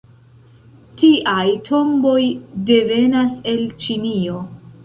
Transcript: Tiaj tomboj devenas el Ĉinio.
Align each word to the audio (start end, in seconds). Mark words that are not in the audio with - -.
Tiaj 1.01 1.43
tomboj 1.69 2.17
devenas 2.71 3.39
el 3.55 3.63
Ĉinio. 3.85 4.43